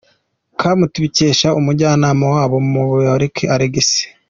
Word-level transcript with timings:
com 0.59 0.79
tubikesha 0.93 1.47
umujyanama 1.59 2.25
wabo 2.33 2.55
Muyoboke 2.71 3.43
Alex. 3.55 3.85